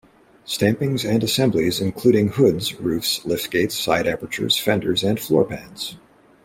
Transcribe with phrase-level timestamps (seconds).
[0.47, 5.95] Stampings and assemblies including hoods, roofs, liftgates, side apertures, fenders and floor pans.